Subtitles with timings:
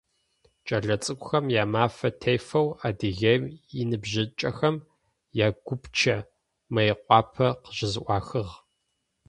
[0.65, 3.43] Кӏэлэцӏыкӏухэм я Мафэ тефэу Адыгеим
[3.79, 4.75] иныбжьыкӏэхэм
[5.45, 6.17] я Гупчэ
[6.73, 8.53] Мыекъуапэ къыщызэӏуахыгъ.